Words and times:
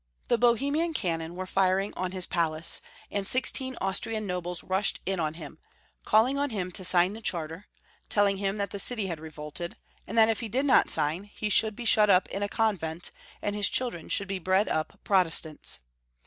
The 0.29 0.37
Bohemian 0.39 0.95
cannon 0.95 1.35
were 1.35 1.45
firing 1.45 1.93
on 1.95 2.11
his 2.11 2.25
palace, 2.25 2.81
and 3.11 3.27
sixteen 3.27 3.75
Austrian 3.79 4.25
nobles 4.25 4.63
rushed 4.63 4.99
in 5.05 5.19
on 5.19 5.35
him, 5.35 5.59
calling 6.05 6.39
on 6.39 6.49
him 6.49 6.71
to 6.71 6.83
sign 6.83 7.13
the 7.13 7.21
charter, 7.21 7.67
telling 8.09 8.37
him 8.37 8.57
that 8.57 8.71
the 8.71 8.79
city 8.79 9.05
had 9.05 9.19
revolted, 9.19 9.77
and 10.07 10.17
that 10.17 10.27
if 10.27 10.39
he 10.39 10.49
did 10.49 10.65
not 10.65 10.89
sign 10.89 11.25
he 11.25 11.49
should 11.51 11.75
be 11.75 11.85
shut 11.85 12.09
up 12.09 12.27
in 12.29 12.41
a 12.41 12.49
convent, 12.49 13.11
and 13.43 13.55
Ids 13.55 13.69
children 13.69 14.09
should 14.09 14.27
be 14.27 14.39
bred 14.39 14.67
up 14.67 14.99
Protestants. 15.03 15.81